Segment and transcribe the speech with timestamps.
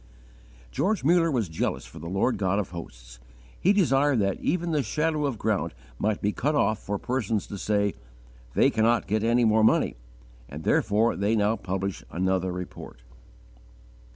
[0.71, 3.19] George Muller was jealous for the Lord God of hosts,
[3.59, 7.57] He desired that "even the shadow of ground might be cut off for persons to
[7.59, 7.93] say,
[8.55, 9.95] 'They cannot get any more money;
[10.49, 13.01] and therefore they now publish another report.'"